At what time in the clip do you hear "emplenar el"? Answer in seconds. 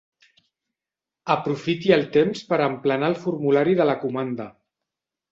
2.67-3.17